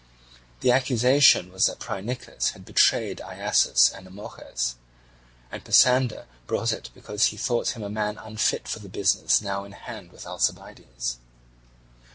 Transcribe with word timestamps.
The 0.61 0.71
accusation 0.71 1.51
was 1.51 1.65
that 1.65 1.77
Phrynichus 1.79 2.53
had 2.53 2.65
betrayed 2.65 3.19
Iasus 3.21 3.91
and 3.93 4.07
Amorges; 4.07 4.73
and 5.51 5.63
Pisander 5.63 6.25
brought 6.47 6.71
it 6.73 6.89
because 6.95 7.25
he 7.25 7.37
thought 7.37 7.75
him 7.75 7.83
a 7.83 7.87
man 7.91 8.17
unfit 8.17 8.67
for 8.67 8.79
the 8.79 8.89
business 8.89 9.43
now 9.43 9.63
in 9.63 9.73
hand 9.73 10.11
with 10.11 10.25
Alcibiades. 10.25 11.17